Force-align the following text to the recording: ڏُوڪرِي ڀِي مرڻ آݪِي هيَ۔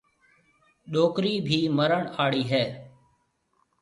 ڏُوڪرِي 0.91 1.33
ڀِي 1.47 1.59
مرڻ 1.77 2.01
آݪِي 2.23 2.43
هيَ۔ 2.51 2.63